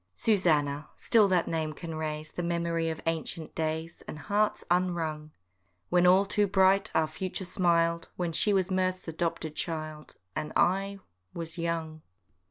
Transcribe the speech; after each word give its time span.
C. 0.15 0.31
LAMB. 0.33 0.37
Susannah! 0.39 0.89
still 0.95 1.27
that 1.27 1.47
name 1.47 1.73
can 1.73 1.93
raise 1.93 2.31
The 2.31 2.41
memory 2.41 2.89
of 2.89 2.99
ancient 3.05 3.53
days, 3.53 4.01
And 4.07 4.17
hearts 4.17 4.63
unwrung: 4.71 5.29
When 5.89 6.07
all 6.07 6.25
too 6.25 6.47
bright 6.47 6.89
our 6.95 7.05
future 7.05 7.45
smil'd, 7.45 8.07
When 8.15 8.31
she 8.31 8.51
was 8.51 8.71
Mirth's 8.71 9.07
adopted 9.07 9.55
child, 9.55 10.15
And 10.35 10.53
I—was 10.55 11.59
young. 11.59 12.01